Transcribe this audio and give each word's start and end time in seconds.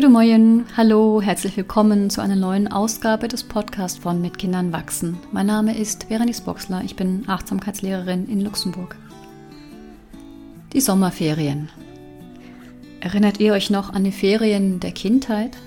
Guten 0.00 0.12
Morgen, 0.14 0.64
hallo, 0.78 1.20
herzlich 1.20 1.58
willkommen 1.58 2.08
zu 2.08 2.22
einer 2.22 2.34
neuen 2.34 2.68
Ausgabe 2.72 3.28
des 3.28 3.44
Podcasts 3.44 3.98
von 3.98 4.22
Mit 4.22 4.38
Kindern 4.38 4.72
wachsen. 4.72 5.18
Mein 5.30 5.44
Name 5.44 5.76
ist 5.76 6.04
Verenice 6.04 6.40
Boxler, 6.40 6.80
ich 6.82 6.96
bin 6.96 7.28
Achtsamkeitslehrerin 7.28 8.26
in 8.26 8.40
Luxemburg. 8.40 8.96
Die 10.72 10.80
Sommerferien. 10.80 11.68
Erinnert 13.00 13.40
ihr 13.40 13.52
euch 13.52 13.68
noch 13.68 13.92
an 13.92 14.04
die 14.04 14.10
Ferien 14.10 14.80
der 14.80 14.92
Kindheit? 14.92 15.58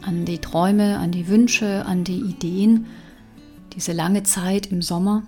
An 0.00 0.24
die 0.24 0.38
Träume, 0.38 0.96
an 0.96 1.10
die 1.10 1.28
Wünsche, 1.28 1.84
an 1.84 2.04
die 2.04 2.20
Ideen? 2.20 2.86
Diese 3.74 3.92
lange 3.92 4.22
Zeit 4.22 4.66
im 4.68 4.80
Sommer? 4.80 5.24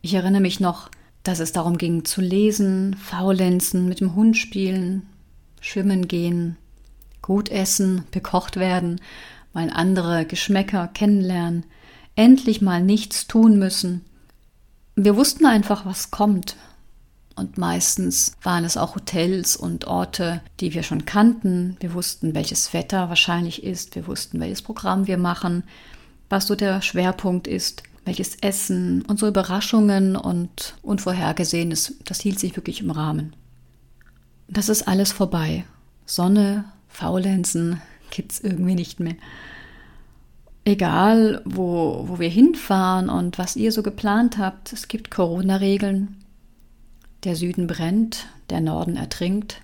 Ich 0.00 0.14
erinnere 0.14 0.40
mich 0.40 0.60
noch, 0.60 0.88
dass 1.24 1.40
es 1.40 1.52
darum 1.52 1.76
ging 1.76 2.06
zu 2.06 2.22
lesen, 2.22 2.96
faulenzen, 2.96 3.86
mit 3.86 4.00
dem 4.00 4.14
Hund 4.14 4.38
spielen, 4.38 5.02
schwimmen 5.60 6.08
gehen, 6.08 6.56
gut 7.24 7.48
essen, 7.48 8.04
bekocht 8.10 8.56
werden, 8.56 9.00
mal 9.54 9.70
andere 9.70 10.26
Geschmäcker 10.26 10.88
kennenlernen, 10.88 11.64
endlich 12.16 12.60
mal 12.60 12.82
nichts 12.82 13.26
tun 13.26 13.58
müssen. 13.58 14.04
Wir 14.94 15.16
wussten 15.16 15.46
einfach, 15.46 15.86
was 15.86 16.10
kommt. 16.10 16.56
Und 17.34 17.56
meistens 17.56 18.36
waren 18.42 18.64
es 18.64 18.76
auch 18.76 18.94
Hotels 18.94 19.56
und 19.56 19.86
Orte, 19.86 20.42
die 20.60 20.74
wir 20.74 20.82
schon 20.82 21.06
kannten. 21.06 21.78
Wir 21.80 21.94
wussten, 21.94 22.34
welches 22.34 22.74
Wetter 22.74 23.08
wahrscheinlich 23.08 23.64
ist. 23.64 23.94
Wir 23.94 24.06
wussten, 24.06 24.38
welches 24.38 24.60
Programm 24.60 25.06
wir 25.06 25.16
machen, 25.16 25.64
was 26.28 26.46
so 26.46 26.54
der 26.54 26.82
Schwerpunkt 26.82 27.46
ist, 27.46 27.84
welches 28.04 28.36
Essen 28.36 29.00
und 29.06 29.18
so 29.18 29.26
Überraschungen 29.26 30.14
und 30.14 30.76
Unvorhergesehenes. 30.82 31.94
Das 32.04 32.20
hielt 32.20 32.38
sich 32.38 32.54
wirklich 32.54 32.82
im 32.82 32.90
Rahmen. 32.90 33.34
Das 34.46 34.68
ist 34.68 34.86
alles 34.86 35.10
vorbei. 35.10 35.64
Sonne, 36.04 36.66
Faulenzen 36.94 37.82
gibt 38.10 38.32
es 38.32 38.40
irgendwie 38.40 38.76
nicht 38.76 39.00
mehr. 39.00 39.16
Egal, 40.64 41.42
wo, 41.44 42.04
wo 42.06 42.20
wir 42.20 42.28
hinfahren 42.28 43.10
und 43.10 43.36
was 43.36 43.56
ihr 43.56 43.72
so 43.72 43.82
geplant 43.82 44.38
habt, 44.38 44.72
es 44.72 44.86
gibt 44.86 45.10
Corona-Regeln. 45.10 46.16
Der 47.24 47.34
Süden 47.34 47.66
brennt, 47.66 48.26
der 48.48 48.60
Norden 48.60 48.96
ertrinkt. 48.96 49.60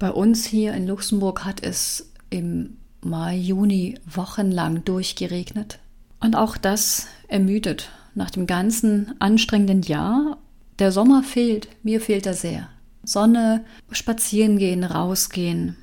Bei 0.00 0.10
uns 0.10 0.44
hier 0.44 0.74
in 0.74 0.88
Luxemburg 0.88 1.44
hat 1.44 1.62
es 1.62 2.10
im 2.28 2.76
Mai, 3.02 3.36
Juni 3.36 3.98
wochenlang 4.04 4.84
durchgeregnet. 4.84 5.78
Und 6.18 6.34
auch 6.34 6.56
das 6.56 7.06
ermüdet. 7.28 7.88
Nach 8.16 8.30
dem 8.30 8.48
ganzen 8.48 9.14
anstrengenden 9.20 9.82
Jahr, 9.82 10.38
der 10.80 10.90
Sommer 10.90 11.22
fehlt, 11.22 11.68
mir 11.84 12.00
fehlt 12.00 12.26
er 12.26 12.34
sehr. 12.34 12.68
Sonne, 13.04 13.64
spazieren 13.92 14.58
gehen, 14.58 14.82
rausgehen, 14.84 15.76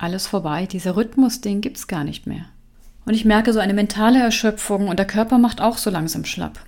alles 0.00 0.26
vorbei. 0.26 0.66
Dieser 0.66 0.96
Rhythmus, 0.96 1.40
den 1.40 1.62
es 1.62 1.86
gar 1.86 2.04
nicht 2.04 2.26
mehr. 2.26 2.46
Und 3.04 3.14
ich 3.14 3.24
merke 3.24 3.52
so 3.52 3.58
eine 3.58 3.74
mentale 3.74 4.20
Erschöpfung 4.20 4.88
und 4.88 4.98
der 4.98 5.06
Körper 5.06 5.38
macht 5.38 5.60
auch 5.60 5.78
so 5.78 5.90
langsam 5.90 6.24
schlapp. 6.24 6.60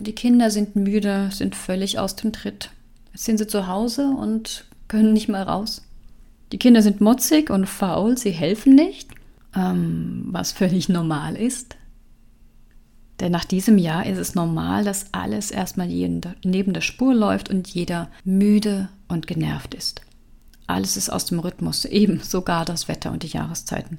Die 0.00 0.14
Kinder 0.14 0.50
sind 0.50 0.76
müde, 0.76 1.30
sind 1.32 1.54
völlig 1.54 1.98
aus 1.98 2.16
dem 2.16 2.32
Tritt. 2.32 2.70
Jetzt 3.12 3.24
sind 3.24 3.38
sie 3.38 3.46
zu 3.46 3.66
Hause 3.66 4.08
und 4.08 4.66
können 4.88 5.12
nicht 5.12 5.28
mal 5.28 5.42
raus. 5.42 5.82
Die 6.52 6.58
Kinder 6.58 6.82
sind 6.82 7.00
motzig 7.00 7.50
und 7.50 7.66
faul, 7.66 8.16
sie 8.18 8.30
helfen 8.30 8.74
nicht, 8.74 9.10
ähm, 9.54 10.26
was 10.30 10.52
völlig 10.52 10.88
normal 10.88 11.34
ist. 11.36 11.76
Denn 13.20 13.32
nach 13.32 13.44
diesem 13.44 13.78
Jahr 13.78 14.06
ist 14.06 14.18
es 14.18 14.34
normal, 14.34 14.84
dass 14.84 15.12
alles 15.12 15.50
erstmal 15.50 15.88
neben 15.88 16.72
der 16.72 16.80
Spur 16.82 17.14
läuft 17.14 17.48
und 17.48 17.66
jeder 17.68 18.10
müde 18.24 18.90
und 19.08 19.26
genervt 19.26 19.74
ist. 19.74 20.02
Alles 20.66 20.96
ist 20.96 21.10
aus 21.10 21.24
dem 21.26 21.38
Rhythmus, 21.38 21.84
eben 21.84 22.20
sogar 22.22 22.64
das 22.64 22.88
Wetter 22.88 23.12
und 23.12 23.22
die 23.22 23.28
Jahreszeiten. 23.28 23.98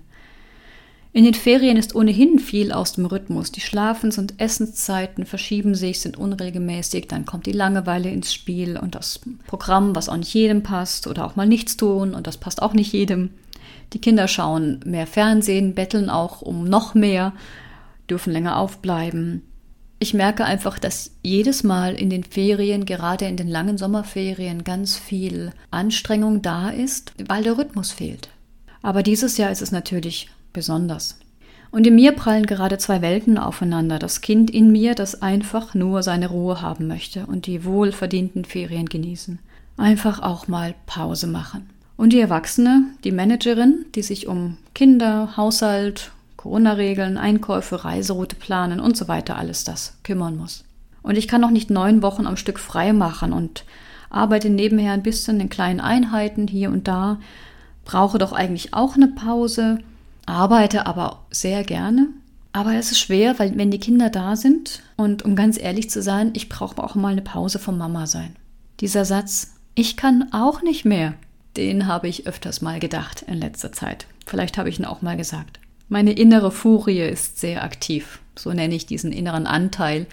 In 1.13 1.23
den 1.23 1.33
Ferien 1.33 1.77
ist 1.77 1.95
ohnehin 1.95 2.37
viel 2.37 2.71
aus 2.71 2.93
dem 2.93 3.05
Rhythmus. 3.05 3.51
Die 3.51 3.61
Schlafens- 3.61 4.17
und 4.17 4.39
Essenszeiten 4.39 5.25
verschieben 5.25 5.73
sich, 5.73 5.99
sind 6.01 6.17
unregelmäßig, 6.17 7.07
dann 7.07 7.25
kommt 7.25 7.45
die 7.45 7.53
Langeweile 7.53 8.09
ins 8.09 8.33
Spiel 8.33 8.77
und 8.77 8.93
das 8.93 9.21
Programm, 9.47 9.95
was 9.95 10.09
auch 10.09 10.17
nicht 10.17 10.33
jedem 10.33 10.61
passt, 10.63 11.07
oder 11.07 11.25
auch 11.25 11.35
mal 11.35 11.47
nichts 11.47 11.77
tun 11.77 12.13
und 12.13 12.27
das 12.27 12.37
passt 12.37 12.61
auch 12.61 12.73
nicht 12.73 12.93
jedem. 12.93 13.31
Die 13.93 14.01
Kinder 14.01 14.27
schauen 14.27 14.81
mehr 14.85 15.07
Fernsehen, 15.07 15.73
betteln 15.73 16.09
auch 16.09 16.41
um 16.41 16.65
noch 16.65 16.93
mehr, 16.93 17.33
dürfen 18.09 18.33
länger 18.33 18.57
aufbleiben 18.57 19.41
ich 19.99 20.13
merke 20.13 20.45
einfach, 20.45 20.77
dass 20.77 21.11
jedes 21.23 21.63
Mal 21.63 21.95
in 21.95 22.09
den 22.09 22.23
Ferien, 22.23 22.85
gerade 22.85 23.25
in 23.25 23.35
den 23.35 23.47
langen 23.47 23.77
Sommerferien, 23.77 24.63
ganz 24.63 24.95
viel 24.95 25.51
Anstrengung 25.71 26.41
da 26.41 26.69
ist, 26.69 27.13
weil 27.27 27.43
der 27.43 27.57
Rhythmus 27.57 27.91
fehlt. 27.91 28.29
Aber 28.83 29.01
dieses 29.01 29.37
Jahr 29.37 29.51
ist 29.51 29.61
es 29.61 29.71
natürlich 29.71 30.29
besonders. 30.53 31.19
Und 31.71 31.85
in 31.85 31.95
mir 31.95 32.13
prallen 32.13 32.45
gerade 32.45 32.77
zwei 32.77 33.01
Welten 33.01 33.37
aufeinander. 33.37 33.99
Das 33.99 34.21
Kind 34.21 34.49
in 34.49 34.71
mir, 34.71 34.95
das 34.95 35.21
einfach 35.21 35.73
nur 35.73 36.03
seine 36.03 36.29
Ruhe 36.29 36.61
haben 36.61 36.87
möchte 36.87 37.25
und 37.25 37.45
die 37.45 37.65
wohlverdienten 37.65 38.45
Ferien 38.45 38.85
genießen. 38.85 39.39
Einfach 39.77 40.21
auch 40.21 40.47
mal 40.47 40.75
Pause 40.85 41.27
machen. 41.27 41.69
Und 41.97 42.13
die 42.13 42.19
Erwachsene, 42.19 42.85
die 43.03 43.11
Managerin, 43.11 43.85
die 43.95 44.03
sich 44.03 44.27
um 44.27 44.57
Kinder, 44.75 45.35
Haushalt, 45.35 46.11
Corona-Regeln, 46.37 47.17
Einkäufe, 47.17 47.83
Reiseroute 47.83 48.35
planen 48.35 48.79
und 48.79 48.95
so 48.95 49.07
weiter, 49.07 49.37
alles 49.37 49.63
das 49.63 49.97
kümmern 50.03 50.37
muss. 50.37 50.63
Und 51.01 51.17
ich 51.17 51.27
kann 51.27 51.41
noch 51.41 51.51
nicht 51.51 51.69
neun 51.69 52.01
Wochen 52.01 52.27
am 52.27 52.37
Stück 52.37 52.59
frei 52.59 52.93
machen 52.93 53.33
und 53.33 53.65
arbeite 54.09 54.49
nebenher 54.49 54.93
ein 54.93 55.03
bisschen 55.03 55.39
in 55.39 55.49
kleinen 55.49 55.79
Einheiten 55.79 56.47
hier 56.47 56.69
und 56.69 56.87
da, 56.87 57.19
brauche 57.85 58.17
doch 58.17 58.33
eigentlich 58.33 58.73
auch 58.73 58.95
eine 58.95 59.07
Pause, 59.07 59.79
arbeite 60.25 60.85
aber 60.85 61.25
sehr 61.31 61.63
gerne. 61.63 62.07
Aber 62.53 62.73
es 62.73 62.91
ist 62.91 62.99
schwer, 62.99 63.37
weil 63.39 63.57
wenn 63.57 63.71
die 63.71 63.79
Kinder 63.79 64.09
da 64.09 64.35
sind 64.35 64.81
und 64.95 65.23
um 65.23 65.35
ganz 65.35 65.59
ehrlich 65.59 65.89
zu 65.89 66.01
sein, 66.01 66.31
ich 66.33 66.49
brauche 66.49 66.83
auch 66.83 66.95
mal 66.95 67.11
eine 67.11 67.21
Pause 67.21 67.59
vom 67.59 67.77
Mama 67.77 68.07
sein. 68.07 68.35
Dieser 68.79 69.05
Satz, 69.05 69.53
ich 69.75 69.95
kann 69.95 70.29
auch 70.31 70.61
nicht 70.61 70.85
mehr, 70.85 71.13
den 71.55 71.87
habe 71.87 72.07
ich 72.07 72.27
öfters 72.27 72.61
mal 72.61 72.79
gedacht 72.79 73.23
in 73.27 73.35
letzter 73.35 73.71
Zeit. 73.71 74.07
Vielleicht 74.25 74.57
habe 74.57 74.69
ich 74.69 74.79
ihn 74.79 74.85
auch 74.85 75.01
mal 75.01 75.17
gesagt. 75.17 75.59
Meine 75.89 76.11
innere 76.11 76.51
Furie 76.51 77.01
ist 77.01 77.39
sehr 77.39 77.63
aktiv. 77.63 78.19
So 78.35 78.51
nenne 78.51 78.75
ich 78.75 78.85
diesen 78.85 79.11
inneren 79.11 79.47
Anteil, 79.47 80.05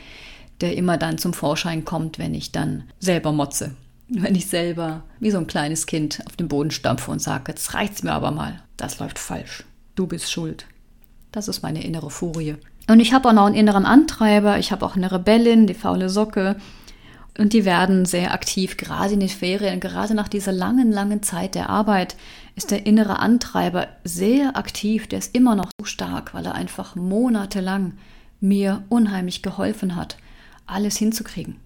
der 0.61 0.77
immer 0.77 0.97
dann 0.97 1.19
zum 1.19 1.33
Vorschein 1.33 1.85
kommt, 1.85 2.19
wenn 2.19 2.35
ich 2.35 2.53
dann 2.53 2.85
selber 3.01 3.33
motze. 3.33 3.75
Wenn 4.09 4.35
ich 4.35 4.47
selber 4.47 5.03
wie 5.19 5.31
so 5.31 5.39
ein 5.39 5.47
kleines 5.47 5.87
Kind 5.87 6.23
auf 6.27 6.37
den 6.37 6.49
Boden 6.49 6.71
stampfe 6.71 7.11
und 7.11 7.21
sage, 7.21 7.45
jetzt 7.49 7.75
reicht's 7.75 8.03
mir 8.03 8.13
aber 8.13 8.31
mal. 8.31 8.63
Das 8.77 8.99
läuft 8.99 9.19
falsch. 9.19 9.65
Du 9.95 10.07
bist 10.07 10.31
schuld. 10.31 10.67
Das 11.33 11.49
ist 11.49 11.63
meine 11.63 11.83
innere 11.83 12.11
Furie. 12.11 12.57
Und 12.89 13.01
ich 13.01 13.13
habe 13.13 13.29
auch 13.29 13.33
noch 13.33 13.47
einen 13.47 13.57
inneren 13.57 13.87
Antreiber. 13.87 14.59
Ich 14.59 14.71
habe 14.71 14.85
auch 14.85 14.95
eine 14.95 15.11
Rebellin, 15.11 15.67
die 15.67 15.75
faule 15.75 16.09
Socke. 16.09 16.57
Und 17.37 17.53
die 17.53 17.65
werden 17.65 18.05
sehr 18.05 18.33
aktiv, 18.33 18.77
gerade 18.77 19.15
in 19.15 19.21
den 19.21 19.29
Ferien, 19.29 19.81
gerade 19.81 20.15
nach 20.15 20.29
dieser 20.29 20.53
langen, 20.53 20.93
langen 20.93 21.23
Zeit 21.23 21.57
der 21.57 21.69
Arbeit 21.69 22.15
ist 22.57 22.71
der 22.71 22.87
innere 22.87 23.19
Antreiber 23.19 23.89
sehr 24.05 24.57
aktiv, 24.57 25.07
der 25.07 25.19
ist 25.19 25.35
immer 25.35 25.55
noch 25.57 25.71
so 25.79 25.85
stark, 25.85 26.35
weil 26.35 26.47
er 26.47 26.55
einfach 26.55 26.95
monatelang 26.95 27.95
mir 28.41 28.85
unheimlich 28.89 29.43
geholfen 29.43 29.97
hat, 29.97 30.17
alles 30.67 30.97
hinzukriegen, 30.97 31.57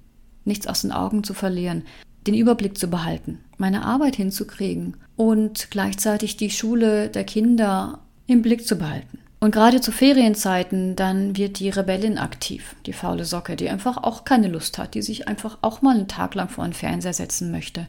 nichts 0.44 0.66
aus 0.66 0.82
den 0.82 0.93
Augen 0.93 1.25
zu 1.25 1.34
verlieren, 1.34 1.82
den 2.26 2.34
Überblick 2.34 2.78
zu 2.78 2.88
behalten, 2.88 3.38
meine 3.59 3.84
Arbeit 3.84 4.16
hinzukriegen 4.16 4.97
und 5.16 5.71
gleichzeitig 5.71 6.37
die 6.37 6.50
Schule 6.50 7.09
der 7.09 7.25
Kinder 7.25 8.00
im 8.26 8.43
Blick 8.43 8.66
zu 8.66 8.76
behalten. 8.76 9.19
Und 9.41 9.53
gerade 9.53 9.81
zu 9.81 9.93
Ferienzeiten, 9.93 10.97
dann 10.97 11.37
wird 11.37 11.60
die 11.60 11.69
Rebellin 11.69 12.19
aktiv, 12.19 12.75
die 12.87 12.93
faule 12.93 13.25
Socke, 13.25 13.55
die 13.55 13.69
einfach 13.69 13.97
auch 13.97 14.25
keine 14.25 14.49
Lust 14.49 14.78
hat, 14.78 14.94
die 14.94 15.03
sich 15.03 15.28
einfach 15.28 15.59
auch 15.62 15.81
mal 15.81 15.94
einen 15.94 16.09
Tag 16.09 16.34
lang 16.34 16.49
vor 16.49 16.65
einen 16.65 16.72
Fernseher 16.72 17.12
setzen 17.12 17.53
möchte. 17.53 17.87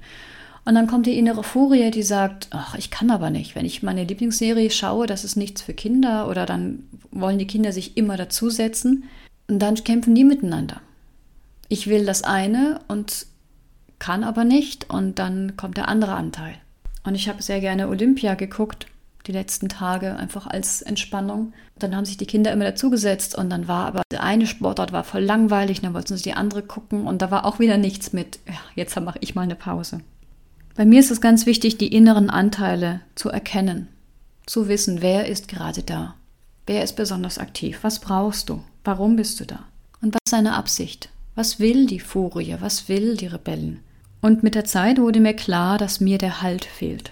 Und 0.70 0.76
dann 0.76 0.86
kommt 0.86 1.08
die 1.08 1.18
innere 1.18 1.44
Furie, 1.44 1.90
die 1.90 2.04
sagt, 2.04 2.50
ach, 2.52 2.76
ich 2.76 2.92
kann 2.92 3.10
aber 3.10 3.32
nicht. 3.32 3.56
Wenn 3.56 3.66
ich 3.66 3.82
meine 3.82 4.04
Lieblingsserie 4.04 4.70
schaue, 4.70 5.08
das 5.08 5.24
ist 5.24 5.36
nichts 5.36 5.64
für 5.64 5.74
Kinder 5.74 6.30
oder 6.30 6.46
dann 6.46 6.84
wollen 7.10 7.40
die 7.40 7.48
Kinder 7.48 7.72
sich 7.72 7.98
immer 7.98 8.18
dazusetzen. 8.18 9.06
Und 9.48 9.58
dann 9.58 9.84
kämpfen 9.84 10.14
die 10.14 10.24
miteinander. 10.24 10.80
Ich 11.70 11.88
will 11.88 12.06
das 12.06 12.24
eine 12.24 12.82
und 12.88 13.26
kann 13.98 14.24
aber 14.24 14.44
nicht 14.44 14.92
und 14.92 15.18
dann 15.18 15.58
kommt 15.58 15.78
der 15.78 15.88
andere 15.88 16.14
Anteil. 16.14 16.54
Und 17.04 17.16
ich 17.16 17.28
habe 17.30 17.42
sehr 17.42 17.62
gerne 17.62 17.88
Olympia 17.88 18.36
geguckt 18.36 18.86
die 19.26 19.32
letzten 19.32 19.70
Tage 19.70 20.18
einfach 20.18 20.46
als 20.46 20.84
Entspannung. 20.84 21.54
Dann 21.80 21.96
haben 21.96 22.06
sich 22.06 22.18
die 22.18 22.28
Kinder 22.28 22.52
immer 22.52 22.66
dazugesetzt 22.66 23.36
und 23.36 23.50
dann 23.50 23.68
war 23.68 23.88
aber 23.88 24.04
der 24.12 24.22
eine 24.22 24.46
Sportart 24.46 24.92
war 24.92 25.04
voll 25.04 25.24
langweilig, 25.24 25.82
dann 25.82 25.96
wollten 25.96 26.16
sie 26.16 26.22
die 26.22 26.34
andere 26.34 26.62
gucken 26.62 27.08
und 27.08 27.24
da 27.24 27.32
war 27.32 27.46
auch 27.46 27.58
wieder 27.58 27.78
nichts 27.78 28.14
mit, 28.14 28.38
ja, 28.48 28.54
jetzt 28.76 29.00
mache 29.00 29.18
ich 29.22 29.34
mal 29.34 29.42
eine 29.42 29.56
Pause. 29.56 30.02
Bei 30.80 30.86
mir 30.86 31.02
ist 31.02 31.12
es 31.12 31.20
ganz 31.20 31.46
wichtig, 31.46 31.78
die 31.78 31.94
inneren 31.94 32.30
Anteile 32.30 33.02
zu 33.14 33.28
erkennen, 33.28 33.90
zu 34.46 34.70
wissen, 34.70 35.02
wer 35.02 35.28
ist 35.28 35.50
gerade 35.50 35.84
da, 35.84 36.16
wer 36.68 36.86
ist 36.86 36.96
besonders 36.96 37.38
aktiv, 37.38 37.80
was 37.82 38.00
brauchst 38.00 38.48
du, 38.48 38.64
warum 38.86 39.18
bist 39.18 39.42
du 39.42 39.46
da 39.46 39.66
und 40.02 40.14
was 40.14 40.22
ist 40.26 40.32
seine 40.32 40.54
Absicht, 40.54 41.10
was 41.36 41.60
will 41.60 41.86
die 41.86 42.00
Furie, 42.00 42.56
was 42.62 42.88
will 42.88 43.18
die 43.18 43.28
Rebellen. 43.28 43.82
Und 44.22 44.42
mit 44.42 44.56
der 44.56 44.64
Zeit 44.64 45.00
wurde 45.00 45.20
mir 45.20 45.34
klar, 45.34 45.78
dass 45.78 46.00
mir 46.00 46.18
der 46.18 46.42
Halt 46.42 46.64
fehlt. 46.64 47.12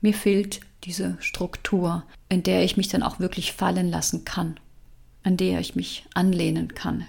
Mir 0.00 0.14
fehlt 0.14 0.60
diese 0.84 1.18
Struktur, 1.20 2.02
in 2.30 2.44
der 2.44 2.64
ich 2.64 2.78
mich 2.78 2.88
dann 2.88 3.02
auch 3.02 3.20
wirklich 3.20 3.52
fallen 3.52 3.90
lassen 3.90 4.24
kann, 4.24 4.58
an 5.22 5.36
der 5.36 5.60
ich 5.60 5.76
mich 5.76 6.06
anlehnen 6.14 6.74
kann. 6.74 7.04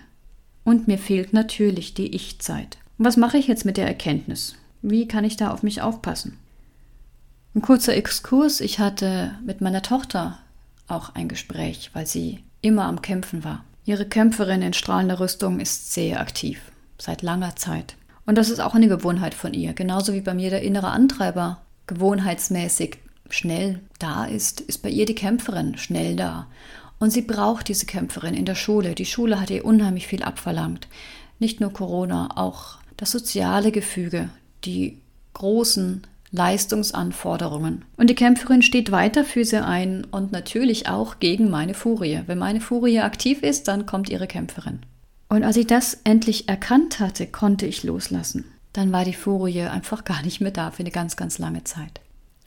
Und 0.66 0.90
mir 0.90 0.98
fehlt 0.98 1.32
natürlich 1.32 1.94
die 1.94 2.14
Ich-Zeit. 2.14 2.78
Und 2.98 3.06
was 3.06 3.16
mache 3.16 3.38
ich 3.38 3.48
jetzt 3.48 3.64
mit 3.64 3.78
der 3.78 3.88
Erkenntnis? 3.88 4.58
Wie 4.90 5.06
kann 5.06 5.26
ich 5.26 5.36
da 5.36 5.52
auf 5.52 5.64
mich 5.64 5.82
aufpassen? 5.82 6.38
Ein 7.54 7.62
kurzer 7.62 7.94
Exkurs. 7.94 8.62
Ich 8.62 8.80
hatte 8.80 9.32
mit 9.46 9.60
meiner 9.60 9.82
Tochter 9.82 10.40
auch 10.88 11.14
ein 11.14 11.28
Gespräch, 11.28 11.90
weil 11.92 12.08
sie 12.08 12.40
immer 12.62 12.86
am 12.86 13.02
Kämpfen 13.02 13.44
war. 13.44 13.66
Ihre 13.84 14.06
Kämpferin 14.06 14.62
in 14.62 14.72
strahlender 14.72 15.20
Rüstung 15.20 15.60
ist 15.60 15.92
sehr 15.94 16.22
aktiv, 16.22 16.62
seit 16.98 17.22
langer 17.22 17.58
Zeit. 17.58 17.98
Und 18.26 18.38
das 18.38 18.50
ist 18.50 18.62
auch 18.62 18.76
eine 18.76 18.88
Gewohnheit 18.88 19.34
von 19.34 19.54
ihr, 19.54 19.74
genauso 19.74 20.14
wie 20.14 20.22
bei 20.22 20.34
mir 20.34 20.52
der 20.52 20.62
innere 20.62 20.88
Antreiber 20.88 21.58
gewohnheitsmäßig 21.88 23.00
schnell 23.30 23.82
da 24.00 24.24
ist, 24.24 24.62
ist 24.62 24.84
bei 24.84 24.90
ihr 24.90 25.06
die 25.06 25.16
Kämpferin 25.16 25.78
schnell 25.78 26.16
da. 26.16 26.48
Und 26.98 27.12
sie 27.12 27.24
braucht 27.24 27.68
diese 27.68 27.88
Kämpferin 27.88 28.36
in 28.36 28.46
der 28.46 28.56
Schule. 28.56 28.96
Die 28.96 29.06
Schule 29.06 29.42
hat 29.42 29.50
ihr 29.50 29.66
unheimlich 29.66 30.08
viel 30.08 30.24
abverlangt. 30.24 30.88
Nicht 31.40 31.60
nur 31.60 31.74
Corona, 31.74 32.30
auch 32.38 32.78
das 32.96 33.12
soziale 33.12 33.74
Gefüge, 33.74 34.30
die 34.66 35.00
großen 35.34 36.04
Leistungsanforderungen. 36.32 37.86
Und 37.96 38.10
die 38.10 38.16
Kämpferin 38.16 38.62
steht 38.62 38.92
weiter 38.92 39.24
für 39.24 39.46
sie 39.46 39.64
ein 39.64 40.06
und 40.06 40.32
natürlich 40.32 40.90
auch 40.90 41.20
gegen 41.20 41.50
meine 41.50 41.74
Furie. 41.74 42.22
Wenn 42.26 42.38
meine 42.38 42.62
Furie 42.62 43.00
aktiv 43.00 43.44
ist, 43.44 43.68
dann 43.68 43.86
kommt 43.86 44.10
ihre 44.10 44.28
Kämpferin. 44.28 44.80
Und 45.30 45.44
als 45.44 45.58
ich 45.58 45.68
das 45.68 46.00
endlich 46.04 46.48
erkannt 46.50 47.00
hatte, 47.00 47.28
konnte 47.28 47.66
ich 47.66 47.84
loslassen. 47.84 48.46
Dann 48.74 48.92
war 48.92 49.06
die 49.06 49.14
Furie 49.14 49.64
einfach 49.64 50.04
gar 50.04 50.22
nicht 50.22 50.42
mehr 50.42 50.52
da 50.52 50.72
für 50.72 50.82
eine 50.82 50.92
ganz, 50.92 51.16
ganz 51.16 51.40
lange 51.40 51.64
Zeit. 51.64 52.02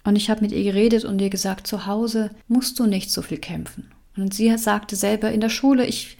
Und 0.04 0.16
ich 0.16 0.30
habe 0.30 0.42
mit 0.42 0.52
ihr 0.52 0.62
geredet 0.62 1.04
und 1.04 1.20
ihr 1.20 1.30
gesagt, 1.30 1.66
zu 1.66 1.86
Hause 1.86 2.30
musst 2.48 2.78
du 2.78 2.86
nicht 2.86 3.10
so 3.10 3.22
viel 3.22 3.38
kämpfen. 3.38 3.90
Und 4.16 4.34
sie 4.34 4.56
sagte 4.56 4.96
selber 4.96 5.30
in 5.30 5.40
der 5.40 5.50
Schule, 5.50 5.86
ich, 5.86 6.16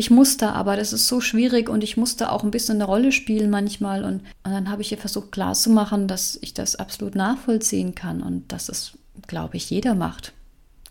ich 0.00 0.10
musste, 0.10 0.52
aber 0.52 0.76
das 0.76 0.92
ist 0.92 1.06
so 1.06 1.20
schwierig 1.20 1.68
und 1.68 1.84
ich 1.84 1.96
musste 1.96 2.32
auch 2.32 2.42
ein 2.42 2.50
bisschen 2.50 2.76
eine 2.76 2.84
Rolle 2.84 3.12
spielen 3.12 3.50
manchmal. 3.50 4.04
Und, 4.04 4.22
und 4.44 4.50
dann 4.50 4.70
habe 4.70 4.82
ich 4.82 4.90
ihr 4.90 4.98
versucht 4.98 5.30
klarzumachen, 5.30 6.08
dass 6.08 6.38
ich 6.40 6.54
das 6.54 6.74
absolut 6.76 7.14
nachvollziehen 7.14 7.94
kann 7.94 8.22
und 8.22 8.50
dass 8.50 8.68
es, 8.68 8.98
glaube 9.28 9.56
ich, 9.56 9.70
jeder 9.70 9.94
macht. 9.94 10.32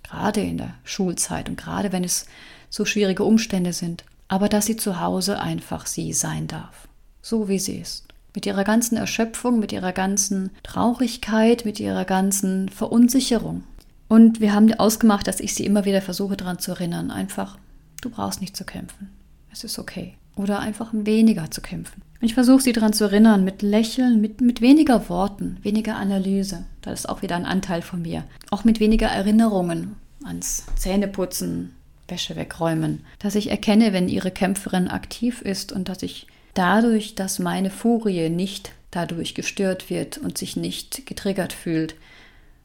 Gerade 0.03 0.41
in 0.41 0.57
der 0.57 0.75
Schulzeit 0.83 1.49
und 1.49 1.57
gerade 1.57 1.91
wenn 1.91 2.03
es 2.03 2.25
so 2.69 2.85
schwierige 2.85 3.23
Umstände 3.23 3.73
sind. 3.73 4.05
Aber 4.27 4.47
dass 4.47 4.67
sie 4.67 4.77
zu 4.77 4.99
Hause 5.01 5.39
einfach 5.39 5.87
sie 5.87 6.13
sein 6.13 6.47
darf. 6.47 6.87
So 7.21 7.49
wie 7.49 7.59
sie 7.59 7.77
ist. 7.77 8.05
Mit 8.35 8.45
ihrer 8.45 8.63
ganzen 8.63 8.95
Erschöpfung, 8.95 9.59
mit 9.59 9.71
ihrer 9.71 9.91
ganzen 9.91 10.51
Traurigkeit, 10.61 11.65
mit 11.65 11.79
ihrer 11.79 12.05
ganzen 12.05 12.69
Verunsicherung. 12.69 13.63
Und 14.07 14.39
wir 14.39 14.53
haben 14.53 14.71
ausgemacht, 14.73 15.27
dass 15.27 15.39
ich 15.39 15.55
sie 15.55 15.65
immer 15.65 15.85
wieder 15.85 16.01
versuche 16.01 16.37
daran 16.37 16.59
zu 16.59 16.71
erinnern. 16.71 17.11
Einfach, 17.11 17.57
du 18.01 18.09
brauchst 18.09 18.41
nicht 18.41 18.55
zu 18.55 18.65
kämpfen. 18.65 19.09
Es 19.51 19.63
ist 19.63 19.79
okay. 19.79 20.15
Oder 20.35 20.59
einfach 20.59 20.89
weniger 20.93 21.51
zu 21.51 21.61
kämpfen. 21.61 22.01
Und 22.21 22.25
ich 22.25 22.33
versuche 22.33 22.61
sie 22.61 22.73
daran 22.73 22.93
zu 22.93 23.05
erinnern, 23.05 23.43
mit 23.43 23.61
Lächeln, 23.61 24.21
mit, 24.21 24.41
mit 24.41 24.61
weniger 24.61 25.09
Worten, 25.09 25.57
weniger 25.61 25.95
Analyse. 25.95 26.65
Das 26.81 27.01
ist 27.01 27.09
auch 27.09 27.21
wieder 27.21 27.35
ein 27.35 27.45
Anteil 27.45 27.81
von 27.81 28.01
mir. 28.01 28.23
Auch 28.49 28.63
mit 28.63 28.79
weniger 28.79 29.07
Erinnerungen 29.07 29.95
ans 30.23 30.65
Zähneputzen, 30.75 31.73
Wäsche 32.07 32.35
wegräumen. 32.35 33.05
Dass 33.19 33.35
ich 33.35 33.49
erkenne, 33.49 33.93
wenn 33.93 34.09
ihre 34.09 34.31
Kämpferin 34.31 34.87
aktiv 34.87 35.41
ist 35.41 35.71
und 35.71 35.89
dass 35.89 36.03
ich 36.03 36.27
dadurch, 36.53 37.15
dass 37.15 37.39
meine 37.39 37.69
Furie 37.69 38.29
nicht 38.29 38.71
dadurch 38.91 39.35
gestört 39.35 39.89
wird 39.89 40.17
und 40.17 40.37
sich 40.37 40.55
nicht 40.55 41.05
getriggert 41.05 41.53
fühlt 41.53 41.95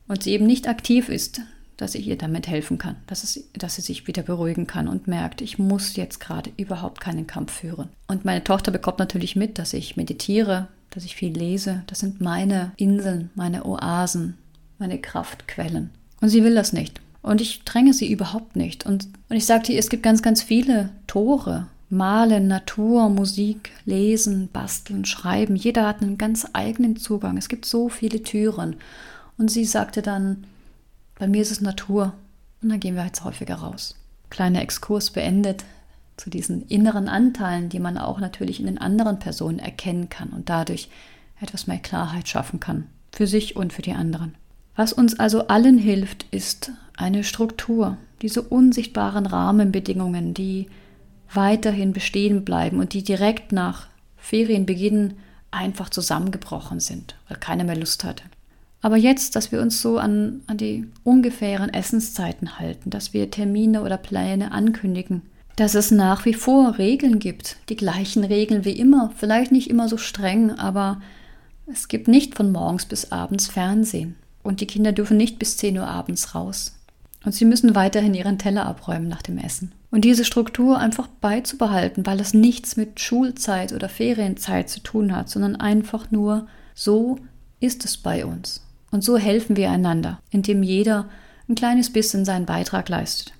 und 0.09 0.23
sie 0.23 0.33
eben 0.33 0.47
nicht 0.47 0.69
aktiv 0.69 1.09
ist, 1.09 1.43
dass 1.77 1.95
ich 1.95 2.07
ihr 2.07 2.17
damit 2.17 2.47
helfen 2.47 2.79
kann, 2.79 2.97
dass, 3.07 3.25
es, 3.25 3.45
dass 3.53 3.77
sie 3.77 3.83
sich 3.83 4.07
wieder 4.07 4.23
beruhigen 4.23 4.67
kann 4.67 4.89
und 4.89 5.07
merkt, 5.07 5.41
ich 5.41 5.59
muss 5.59 5.97
jetzt 5.97 6.21
gerade 6.21 6.51
überhaupt 6.57 7.01
keinen 7.01 7.27
Kampf 7.27 7.53
führen. 7.53 7.89
Und 8.07 8.25
meine 8.25 8.45
Tochter 8.45 8.71
bekommt 8.71 8.99
natürlich 8.99 9.37
mit, 9.37 9.59
dass 9.59 9.73
ich 9.73 9.97
meditiere, 9.97 10.69
dass 10.91 11.05
ich 11.05 11.17
viel 11.17 11.37
lese. 11.37 11.83
Das 11.87 11.99
sind 11.99 12.21
meine 12.21 12.73
Inseln, 12.77 13.31
meine 13.35 13.65
Oasen, 13.65 14.35
meine 14.79 14.99
Kraftquellen. 14.99 15.91
Und 16.21 16.29
sie 16.29 16.45
will 16.45 16.55
das 16.55 16.73
nicht. 16.73 17.01
Und 17.23 17.41
ich 17.41 17.65
dränge 17.65 17.95
sie 17.95 18.11
überhaupt 18.11 18.55
nicht. 18.55 18.87
Und, 18.87 19.09
und 19.29 19.37
ich 19.37 19.47
sagte 19.47 19.73
ihr, 19.73 19.79
es 19.79 19.89
gibt 19.89 20.03
ganz, 20.03 20.23
ganz 20.23 20.43
viele 20.43 20.91
Tore, 21.07 21.67
Malen, 21.91 22.49
Natur, 22.49 23.09
Musik, 23.09 23.71
Lesen, 23.87 24.49
Basteln, 24.53 25.05
Schreiben. 25.05 25.57
Jeder 25.57 25.87
hat 25.87 26.03
einen 26.03 26.19
ganz 26.19 26.47
eigenen 26.53 26.97
Zugang. 26.97 27.37
Es 27.37 27.49
gibt 27.49 27.65
so 27.65 27.89
viele 27.89 28.23
Türen. 28.23 28.77
Und 29.39 29.51
sie 29.51 29.65
sagte 29.65 30.03
dann, 30.03 30.45
bei 31.17 31.27
mir 31.27 31.43
ist 31.43 31.53
es 31.53 31.61
Natur. 31.61 32.15
Und 32.63 32.71
dann 32.71 32.81
gehen 32.81 32.97
wir 32.97 33.05
jetzt 33.05 33.25
häufiger 33.25 33.57
raus. 33.57 33.97
Kleiner 34.31 34.63
Exkurs 34.63 35.11
beendet 35.11 35.65
zu 36.17 36.31
diesen 36.31 36.67
inneren 36.69 37.09
Anteilen, 37.09 37.69
die 37.69 37.81
man 37.81 37.99
auch 37.99 38.21
natürlich 38.21 38.61
in 38.61 38.67
den 38.67 38.79
anderen 38.79 39.19
Personen 39.19 39.59
erkennen 39.59 40.09
kann 40.09 40.31
und 40.31 40.49
dadurch 40.49 40.89
etwas 41.41 41.67
mehr 41.67 41.79
Klarheit 41.79 42.29
schaffen 42.29 42.61
kann. 42.61 42.87
Für 43.13 43.27
sich 43.27 43.57
und 43.57 43.73
für 43.73 43.83
die 43.83 43.93
anderen. 43.93 44.35
Was 44.77 44.93
uns 44.93 45.19
also 45.19 45.49
allen 45.49 45.79
hilft, 45.79 46.25
ist 46.31 46.73
eine 46.97 47.23
Struktur, 47.23 47.97
diese 48.23 48.43
unsichtbaren 48.43 49.27
Rahmenbedingungen, 49.27 50.35
die 50.35 50.69
weiterhin 51.33 51.93
bestehen 51.93 52.45
bleiben 52.45 52.81
und 52.81 52.93
die 52.93 53.03
direkt 53.03 53.53
nach 53.53 53.89
Ferienbeginn 54.17 55.15
einfach 55.51 55.91
zusammengebrochen 55.91 56.81
sind, 56.81 57.17
weil 57.29 57.39
keiner 57.39 57.65
mehr 57.65 57.77
Lust 57.77 58.05
hatte. 58.05 58.25
Aber 58.85 58.99
jetzt, 58.99 59.35
dass 59.35 59.51
wir 59.51 59.63
uns 59.63 59.81
so 59.81 59.97
an, 59.97 60.43
an 60.47 60.59
die 60.59 60.87
ungefähren 61.05 61.73
Essenszeiten 61.73 62.59
halten, 62.59 62.91
dass 62.91 63.15
wir 63.15 63.31
Termine 63.31 63.81
oder 63.81 63.97
Pläne 63.97 64.53
ankündigen, 64.53 65.23
dass 65.57 65.75
es 65.75 65.91
nach 65.91 66.27
wie 66.27 66.35
vor 66.35 66.77
Regeln 66.77 67.19
gibt, 67.19 67.57
die 67.71 67.77
gleichen 67.77 68.25
Regeln 68.25 68.67
wie 68.67 68.79
immer, 68.79 69.11
vielleicht 69.17 69.53
nicht 69.53 69.71
immer 69.71 69.89
so 69.89 69.97
streng, 69.97 70.51
aber 70.51 71.01
es 71.67 71.89
gibt 71.89 72.09
nicht 72.09 72.35
von 72.35 72.53
morgens 72.53 72.85
bis 72.85 73.11
abends 73.11 73.47
Fernsehen 73.47 74.17
und 74.43 74.61
die 74.61 74.67
Kinder 74.67 74.93
dürfen 74.93 75.17
nicht 75.17 75.39
bis 75.39 75.57
10 75.57 75.79
Uhr 75.79 75.87
abends 75.87 76.35
raus. 76.35 76.79
Und 77.25 77.33
sie 77.33 77.47
müssen 77.47 77.75
weiterhin 77.75 78.13
ihren 78.13 78.39
Teller 78.39 78.67
abräumen 78.67 79.09
nach 79.09 79.23
dem 79.23 79.39
Essen. 79.39 79.73
Und 79.91 80.05
diese 80.05 80.27
Struktur 80.27 80.79
einfach 80.79 81.07
beizubehalten, 81.07 82.05
weil 82.05 82.21
es 82.21 82.35
nichts 82.35 82.77
mit 82.77 83.01
Schulzeit 83.01 83.73
oder 83.73 83.89
Ferienzeit 83.89 84.69
zu 84.69 84.81
tun 84.81 85.17
hat, 85.17 85.31
sondern 85.31 85.57
einfach 85.57 86.11
nur 86.11 86.49
so 86.75 87.17
ist 87.61 87.87
es 87.87 87.97
bei 87.97 88.27
uns. 88.27 88.61
Und 88.95 89.03
so 89.03 89.19
helfen 89.19 89.57
wir 89.57 89.73
einander, 89.73 90.21
indem 90.31 90.63
jeder 90.63 91.09
ein 91.49 91.57
kleines 91.57 91.93
bisschen 91.93 92.25
seinen 92.25 92.47
Beitrag 92.47 92.89
leistet. 92.89 93.33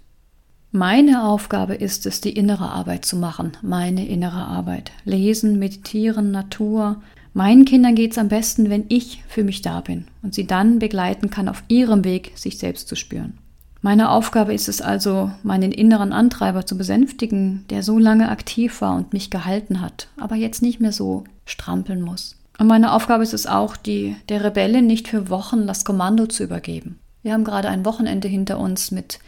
Meine 0.73 1.23
Aufgabe 1.23 1.77
ist 1.77 2.07
es, 2.07 2.21
die 2.21 2.33
innere 2.33 2.71
Arbeit 2.71 3.05
zu 3.05 3.15
machen, 3.15 3.53
meine 3.63 4.05
innere 4.05 4.47
Arbeit. 4.49 4.91
Lesen, 5.05 5.61
meditieren, 5.61 6.33
Natur. 6.33 7.01
Meinen 7.35 7.65
Kindern 7.67 7.95
geht 7.95 8.11
es 8.11 8.19
am 8.19 8.27
besten, 8.27 8.69
wenn 8.69 8.87
ich 8.89 9.23
für 9.29 9.45
mich 9.45 9.63
da 9.63 9.81
bin 9.81 10.07
und 10.23 10.35
sie 10.35 10.45
dann 10.45 10.81
begleiten 10.81 11.31
kann 11.31 11.49
auf 11.49 11.63
ihrem 11.69 12.03
Weg, 12.03 12.33
sich 12.35 12.59
selbst 12.59 12.89
zu 12.89 12.97
spüren. 12.97 13.39
Meine 13.81 14.11
Aufgabe 14.11 14.53
ist 14.53 14.69
es 14.69 14.83
also, 14.83 15.31
meinen 15.45 15.71
inneren 15.71 16.13
Antreiber 16.13 16.67
zu 16.67 16.77
besänftigen, 16.77 17.65
der 17.71 17.85
so 17.85 18.01
lange 18.01 18.29
aktiv 18.29 18.81
war 18.81 18.97
und 18.97 19.13
mich 19.13 19.31
gehalten 19.31 19.81
hat, 19.81 20.09
aber 20.17 20.35
jetzt 20.35 20.63
nicht 20.63 20.81
mehr 20.81 20.91
so 20.91 21.23
strampeln 21.47 22.03
muss. 22.03 22.35
Und 22.59 22.67
meine 22.67 22.93
Aufgabe 22.93 23.23
ist 23.23 23.35
es 23.35 23.47
auch, 23.47 23.77
die, 23.77 24.17
der 24.29 24.45
Rebellin 24.45 24.87
nicht 24.87 25.09
für 25.09 25.29
Wochen 25.29 25.67
das 25.67 25.85
Kommando 25.85 26.27
zu 26.27 26.45
übergeben. 26.45 26.99
Wir 27.23 27.33
haben 27.33 27.45
gerade 27.45 27.69
ein 27.69 27.85
Wochenende 27.85 28.29
hinter 28.29 28.59
uns 28.59 28.91
mit 28.91 29.19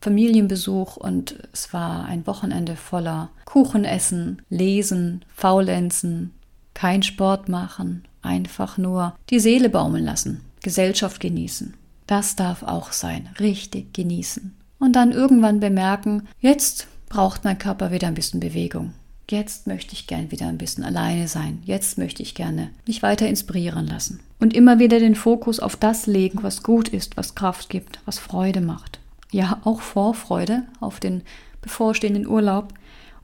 Familienbesuch 0.00 0.96
und 0.96 1.36
es 1.52 1.72
war 1.72 2.04
ein 2.04 2.26
Wochenende 2.26 2.76
voller 2.76 3.30
Kuchenessen, 3.46 4.42
Lesen, 4.50 5.24
Faulenzen, 5.34 6.32
kein 6.74 7.02
Sport 7.02 7.48
machen, 7.48 8.04
einfach 8.20 8.76
nur 8.76 9.14
die 9.30 9.40
Seele 9.40 9.70
baumeln 9.70 10.04
lassen, 10.04 10.42
Gesellschaft 10.62 11.20
genießen. 11.20 11.74
Das 12.06 12.36
darf 12.36 12.62
auch 12.62 12.92
sein, 12.92 13.30
richtig 13.40 13.94
genießen. 13.94 14.54
Und 14.78 14.92
dann 14.92 15.12
irgendwann 15.12 15.60
bemerken, 15.60 16.28
jetzt 16.40 16.86
braucht 17.08 17.44
mein 17.44 17.58
Körper 17.58 17.90
wieder 17.90 18.08
ein 18.08 18.14
bisschen 18.14 18.40
Bewegung. 18.40 18.92
Jetzt 19.30 19.66
möchte 19.66 19.94
ich 19.94 20.06
gern 20.06 20.30
wieder 20.30 20.48
ein 20.48 20.58
bisschen 20.58 20.84
alleine 20.84 21.28
sein. 21.28 21.62
Jetzt 21.64 21.96
möchte 21.96 22.22
ich 22.22 22.34
gerne 22.34 22.70
mich 22.86 23.02
weiter 23.02 23.26
inspirieren 23.26 23.86
lassen. 23.86 24.20
Und 24.38 24.54
immer 24.54 24.78
wieder 24.78 24.98
den 24.98 25.14
Fokus 25.14 25.60
auf 25.60 25.76
das 25.76 26.06
legen, 26.06 26.42
was 26.42 26.62
gut 26.62 26.88
ist, 26.88 27.16
was 27.16 27.34
Kraft 27.34 27.70
gibt, 27.70 28.00
was 28.04 28.18
Freude 28.18 28.60
macht. 28.60 29.00
Ja, 29.30 29.60
auch 29.64 29.80
Vorfreude 29.80 30.64
auf 30.80 31.00
den 31.00 31.22
bevorstehenden 31.62 32.26
Urlaub. 32.26 32.74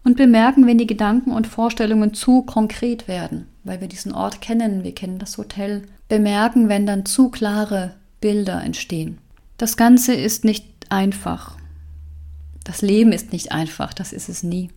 Und 0.03 0.17
bemerken, 0.17 0.67
wenn 0.67 0.79
die 0.79 0.87
Gedanken 0.87 1.33
und 1.33 1.47
Vorstellungen 1.47 2.15
zu 2.15 2.43
konkret 2.43 3.07
werden, 3.07 3.47
weil 3.65 3.83
wir 3.83 3.89
diesen 3.89 4.13
Ort 4.13 4.41
kennen, 4.41 4.83
wir 4.83 4.95
kennen 4.95 5.19
das 5.19 5.37
Hotel. 5.37 5.83
Bemerken, 6.09 6.71
wenn 6.71 6.87
dann 6.87 7.05
zu 7.05 7.29
klare 7.29 7.95
Bilder 8.23 8.63
entstehen. 8.63 9.19
Das 9.59 9.77
Ganze 9.77 10.15
ist 10.15 10.45
nicht 10.45 10.65
einfach. 10.89 11.59
Das 12.65 12.81
Leben 12.81 13.13
ist 13.13 13.33
nicht 13.33 13.53
einfach, 13.53 13.93
das 13.93 14.15
ist 14.15 14.31
es 14.31 14.43
nie. 14.43 14.71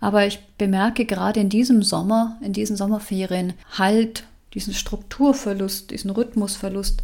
Aber 0.00 0.26
ich 0.26 0.40
bemerke 0.58 1.04
gerade 1.04 1.40
in 1.40 1.48
diesem 1.48 1.82
Sommer, 1.82 2.38
in 2.42 2.52
diesen 2.52 2.76
Sommerferien, 2.76 3.54
halt 3.78 4.24
diesen 4.54 4.74
Strukturverlust, 4.74 5.90
diesen 5.90 6.10
Rhythmusverlust 6.10 7.02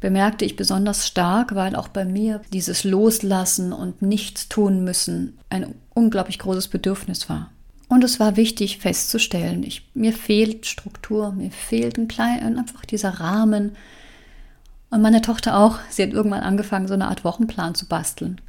bemerkte 0.00 0.44
ich 0.44 0.56
besonders 0.56 1.06
stark, 1.06 1.54
weil 1.54 1.76
auch 1.76 1.88
bei 1.88 2.04
mir 2.04 2.40
dieses 2.52 2.84
Loslassen 2.84 3.72
und 3.72 4.02
nichts 4.02 4.48
tun 4.48 4.82
müssen 4.82 5.38
ein 5.50 5.74
unglaublich 5.94 6.38
großes 6.38 6.68
Bedürfnis 6.68 7.28
war. 7.28 7.50
Und 7.88 8.04
es 8.04 8.20
war 8.20 8.36
wichtig 8.36 8.78
festzustellen, 8.78 9.62
ich, 9.62 9.88
mir 9.94 10.12
fehlt 10.12 10.64
Struktur, 10.64 11.32
mir 11.32 11.50
fehlt 11.50 11.98
ein 11.98 12.08
klein, 12.08 12.56
einfach 12.56 12.84
dieser 12.84 13.20
Rahmen. 13.20 13.76
Und 14.90 15.02
meine 15.02 15.22
Tochter 15.22 15.58
auch, 15.58 15.78
sie 15.90 16.04
hat 16.04 16.12
irgendwann 16.12 16.42
angefangen, 16.42 16.88
so 16.88 16.94
eine 16.94 17.08
Art 17.08 17.24
Wochenplan 17.24 17.74
zu 17.74 17.86
basteln, 17.86 18.40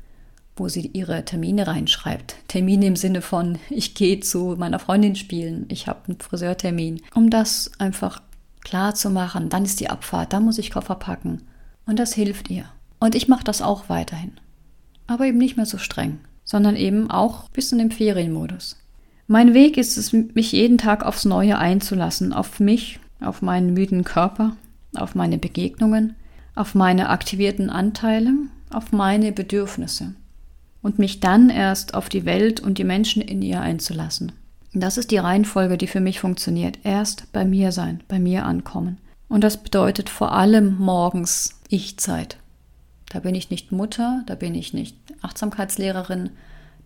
wo 0.61 0.69
sie 0.69 0.91
ihre 0.93 1.25
Termine 1.25 1.65
reinschreibt. 1.65 2.35
Termine 2.47 2.85
im 2.85 2.95
Sinne 2.95 3.23
von, 3.23 3.57
ich 3.71 3.95
gehe 3.95 4.19
zu 4.19 4.55
meiner 4.59 4.77
Freundin 4.77 5.15
spielen, 5.15 5.65
ich 5.69 5.87
habe 5.87 6.01
einen 6.07 6.19
Friseurtermin, 6.19 7.01
um 7.15 7.31
das 7.31 7.71
einfach 7.79 8.21
klar 8.63 8.93
zu 8.93 9.09
machen. 9.09 9.49
Dann 9.49 9.65
ist 9.65 9.79
die 9.79 9.89
Abfahrt, 9.89 10.33
da 10.33 10.39
muss 10.39 10.59
ich 10.59 10.69
Koffer 10.69 10.93
packen. 10.93 11.41
Und 11.87 11.97
das 11.97 12.13
hilft 12.13 12.51
ihr. 12.51 12.65
Und 12.99 13.15
ich 13.15 13.27
mache 13.27 13.43
das 13.43 13.63
auch 13.63 13.89
weiterhin. 13.89 14.33
Aber 15.07 15.25
eben 15.25 15.39
nicht 15.39 15.57
mehr 15.57 15.65
so 15.65 15.79
streng, 15.79 16.19
sondern 16.43 16.75
eben 16.75 17.09
auch 17.09 17.49
bis 17.49 17.71
in 17.71 17.79
den 17.79 17.91
Ferienmodus. 17.91 18.77
Mein 19.25 19.55
Weg 19.55 19.77
ist 19.77 19.97
es, 19.97 20.13
mich 20.13 20.51
jeden 20.51 20.77
Tag 20.77 21.03
aufs 21.03 21.25
Neue 21.25 21.57
einzulassen, 21.57 22.33
auf 22.33 22.59
mich, 22.59 22.99
auf 23.19 23.41
meinen 23.41 23.73
müden 23.73 24.03
Körper, 24.03 24.55
auf 24.93 25.15
meine 25.15 25.39
Begegnungen, 25.39 26.15
auf 26.53 26.75
meine 26.75 27.09
aktivierten 27.09 27.71
Anteile, 27.71 28.31
auf 28.69 28.91
meine 28.91 29.31
Bedürfnisse 29.31 30.13
und 30.81 30.99
mich 30.99 31.19
dann 31.19 31.49
erst 31.49 31.93
auf 31.93 32.09
die 32.09 32.25
Welt 32.25 32.59
und 32.59 32.77
die 32.77 32.83
Menschen 32.83 33.21
in 33.21 33.41
ihr 33.41 33.61
einzulassen. 33.61 34.31
Das 34.73 34.97
ist 34.97 35.11
die 35.11 35.17
Reihenfolge, 35.17 35.77
die 35.77 35.87
für 35.87 35.99
mich 35.99 36.19
funktioniert. 36.19 36.79
Erst 36.83 37.31
bei 37.33 37.43
mir 37.43 37.71
sein, 37.71 38.01
bei 38.07 38.19
mir 38.19 38.45
ankommen. 38.45 38.97
Und 39.27 39.43
das 39.43 39.57
bedeutet 39.57 40.09
vor 40.09 40.31
allem 40.31 40.77
morgens 40.77 41.59
Ich-Zeit. 41.69 42.37
Da 43.09 43.19
bin 43.19 43.35
ich 43.35 43.49
nicht 43.49 43.73
Mutter, 43.73 44.23
da 44.25 44.35
bin 44.35 44.55
ich 44.55 44.73
nicht 44.73 44.95
Achtsamkeitslehrerin, 45.21 46.29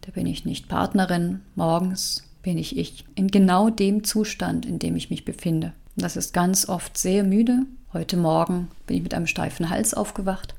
da 0.02 0.12
bin 0.12 0.26
ich 0.26 0.46
nicht 0.46 0.68
Partnerin. 0.68 1.42
Morgens 1.54 2.24
bin 2.42 2.58
ich 2.58 2.78
ich, 2.78 3.06
in 3.14 3.28
genau 3.28 3.70
dem 3.70 4.04
Zustand, 4.04 4.66
in 4.66 4.80
dem 4.80 4.96
ich 4.96 5.12
mich 5.12 5.24
befinde. 5.26 5.74
Das 5.96 6.16
ist 6.16 6.34
ganz 6.34 6.68
oft 6.68 6.98
sehr 6.98 7.24
müde. 7.24 7.64
Heute 7.94 8.18
Morgen 8.18 8.70
bin 8.88 8.98
ich 8.98 9.04
mit 9.04 9.14
einem 9.14 9.28
steifen 9.28 9.70
Hals 9.70 9.94
aufgewacht. 9.94 10.55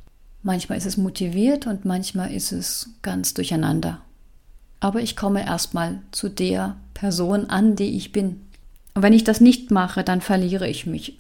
Manchmal 0.46 0.78
ist 0.78 0.86
es 0.86 0.96
motiviert 0.96 1.66
und 1.66 1.84
manchmal 1.84 2.32
ist 2.32 2.52
es 2.52 2.90
ganz 3.02 3.34
durcheinander. 3.34 4.00
Aber 4.78 5.00
ich 5.00 5.16
komme 5.16 5.44
erstmal 5.44 5.98
zu 6.12 6.28
der 6.28 6.76
Person 6.94 7.50
an, 7.50 7.74
die 7.74 7.96
ich 7.96 8.12
bin. 8.12 8.42
Und 8.94 9.02
wenn 9.02 9.12
ich 9.12 9.24
das 9.24 9.40
nicht 9.40 9.72
mache, 9.72 10.04
dann 10.04 10.20
verliere 10.20 10.68
ich 10.68 10.86
mich. 10.86 11.18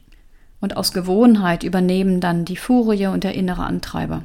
Und 0.60 0.76
aus 0.76 0.92
Gewohnheit 0.92 1.64
übernehmen 1.64 2.20
dann 2.20 2.44
die 2.44 2.56
Furie 2.56 3.08
und 3.08 3.24
der 3.24 3.34
innere 3.34 3.64
Antreiber, 3.64 4.24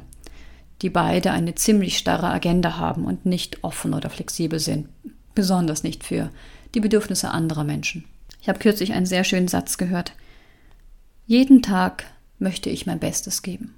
die 0.82 0.90
beide 0.90 1.32
eine 1.32 1.56
ziemlich 1.56 1.98
starre 1.98 2.30
Agenda 2.30 2.76
haben 2.76 3.04
und 3.04 3.26
nicht 3.26 3.64
offen 3.64 3.94
oder 3.94 4.08
flexibel 4.08 4.60
sind 4.60 4.88
besonders 5.34 5.82
nicht 5.82 6.04
für 6.04 6.30
die 6.76 6.80
Bedürfnisse 6.80 7.32
anderer 7.32 7.64
Menschen. 7.64 8.04
Ich 8.40 8.48
habe 8.48 8.60
kürzlich 8.60 8.92
einen 8.92 9.06
sehr 9.06 9.24
schönen 9.24 9.48
Satz 9.48 9.78
gehört. 9.78 10.12
Jeden 11.26 11.60
Tag 11.60 12.04
möchte 12.38 12.70
ich 12.70 12.86
mein 12.86 13.00
Bestes 13.00 13.42
geben. 13.42 13.74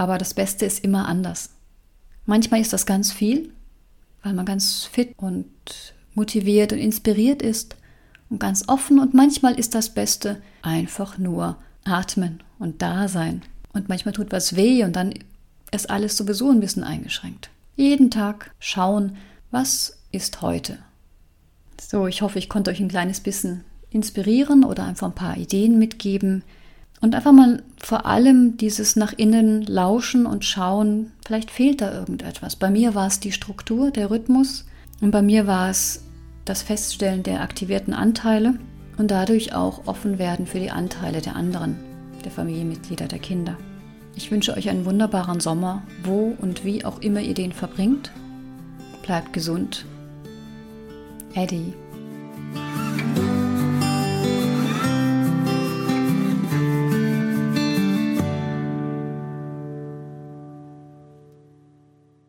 Aber 0.00 0.16
das 0.16 0.32
Beste 0.32 0.64
ist 0.64 0.82
immer 0.82 1.06
anders. 1.08 1.50
Manchmal 2.24 2.62
ist 2.62 2.72
das 2.72 2.86
ganz 2.86 3.12
viel, 3.12 3.52
weil 4.22 4.32
man 4.32 4.46
ganz 4.46 4.84
fit 4.84 5.12
und 5.18 5.50
motiviert 6.14 6.72
und 6.72 6.78
inspiriert 6.78 7.42
ist 7.42 7.76
und 8.30 8.40
ganz 8.40 8.66
offen 8.66 8.98
und 8.98 9.12
manchmal 9.12 9.58
ist 9.58 9.74
das 9.74 9.90
Beste 9.90 10.40
einfach 10.62 11.18
nur 11.18 11.58
atmen 11.84 12.42
und 12.58 12.80
da 12.80 13.08
sein. 13.08 13.42
Und 13.74 13.90
manchmal 13.90 14.14
tut 14.14 14.32
was 14.32 14.56
weh 14.56 14.84
und 14.84 14.96
dann 14.96 15.12
ist 15.70 15.90
alles 15.90 16.16
sowieso 16.16 16.50
ein 16.50 16.60
bisschen 16.60 16.82
eingeschränkt. 16.82 17.50
Jeden 17.76 18.10
Tag 18.10 18.52
schauen, 18.58 19.18
was 19.50 19.98
ist 20.12 20.40
heute. 20.40 20.78
So, 21.78 22.06
ich 22.06 22.22
hoffe, 22.22 22.38
ich 22.38 22.48
konnte 22.48 22.70
euch 22.70 22.80
ein 22.80 22.88
kleines 22.88 23.20
bisschen 23.20 23.64
inspirieren 23.90 24.64
oder 24.64 24.84
einfach 24.84 25.08
ein 25.08 25.14
paar 25.14 25.36
Ideen 25.36 25.78
mitgeben 25.78 26.42
und 27.00 27.14
einfach 27.14 27.32
mal 27.32 27.62
vor 27.78 28.06
allem 28.06 28.56
dieses 28.56 28.96
nach 28.96 29.12
innen 29.12 29.62
lauschen 29.62 30.26
und 30.26 30.44
schauen, 30.44 31.12
vielleicht 31.24 31.50
fehlt 31.50 31.80
da 31.80 31.92
irgendetwas. 31.92 32.56
Bei 32.56 32.70
mir 32.70 32.94
war 32.94 33.06
es 33.06 33.20
die 33.20 33.32
Struktur, 33.32 33.90
der 33.90 34.10
Rhythmus 34.10 34.66
und 35.00 35.10
bei 35.10 35.22
mir 35.22 35.46
war 35.46 35.70
es 35.70 36.04
das 36.44 36.62
Feststellen 36.62 37.22
der 37.22 37.40
aktivierten 37.40 37.94
Anteile 37.94 38.58
und 38.98 39.10
dadurch 39.10 39.54
auch 39.54 39.86
offen 39.86 40.18
werden 40.18 40.46
für 40.46 40.60
die 40.60 40.70
Anteile 40.70 41.20
der 41.20 41.36
anderen, 41.36 41.76
der 42.24 42.30
Familienmitglieder, 42.30 43.08
der 43.08 43.18
Kinder. 43.18 43.56
Ich 44.14 44.30
wünsche 44.30 44.54
euch 44.54 44.68
einen 44.68 44.84
wunderbaren 44.84 45.40
Sommer, 45.40 45.82
wo 46.04 46.36
und 46.40 46.64
wie 46.64 46.84
auch 46.84 47.00
immer 47.00 47.20
ihr 47.20 47.34
den 47.34 47.52
verbringt. 47.52 48.10
Bleibt 49.02 49.32
gesund 49.32 49.86
Eddie. 51.34 51.72